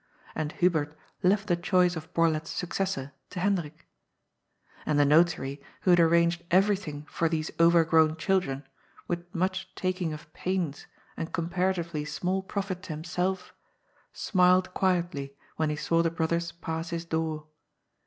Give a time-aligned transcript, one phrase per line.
[0.33, 3.85] And Hubert left the choice of Borlett's successor to Hendrik.
[4.83, 8.67] And the notary, who had arranged everything for these overgrown children
[9.07, 13.53] with much taking of pains and com paratively small profit to himself,
[14.11, 17.45] smiled quietly when he saw the brothers pass his door.